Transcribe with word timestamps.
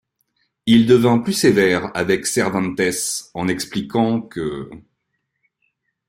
Il 0.65 0.87
devient 0.87 1.19
plus 1.23 1.33
sévère 1.33 1.95
avec 1.95 2.25
Cervantes 2.25 2.81
en 3.35 3.47
expliquant 3.47 4.19
qu'. 4.21 4.81